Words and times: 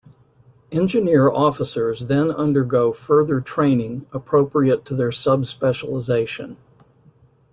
Engineer 0.71 1.29
Officers 1.29 2.07
then 2.07 2.31
undergo 2.31 2.91
further 2.91 3.39
training 3.39 4.07
appropriate 4.11 4.83
to 4.85 4.95
their 4.95 5.11
sub-specialisation. 5.11 6.57